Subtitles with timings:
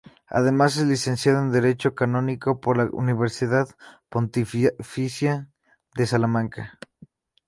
[0.29, 3.67] Además es licenciado en Derecho Canónico por la Universidad
[4.09, 5.47] Pontificia
[5.93, 6.79] de Salamanca.